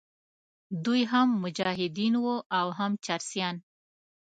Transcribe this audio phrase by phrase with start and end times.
[0.85, 3.55] دوی هم مجاهدین وو او هم چرسیان.